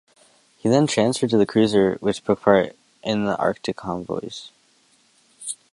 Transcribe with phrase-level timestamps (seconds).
[0.57, 4.49] He then transferred to the cruiser which took part in the Arctic convoys.